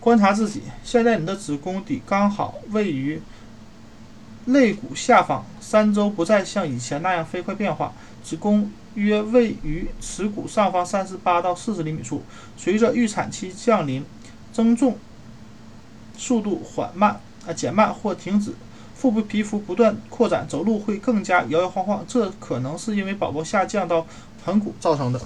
[0.00, 3.20] 观察自己现在你的子宫底刚好位于
[4.46, 7.92] 肋骨下方三周不再像以前那样飞快变化
[8.24, 12.22] 子宫约位于耻骨上方三十八到四十厘米处
[12.56, 14.02] 随着预产期降临
[14.52, 14.96] 增重
[16.16, 18.54] 速度缓慢啊减慢或停止
[18.94, 24.06] 腹部皮肤不断扩展走路会更加摇摇晃晃这可能是因为宝宝下降到
[24.44, 25.20] 盆骨造成的。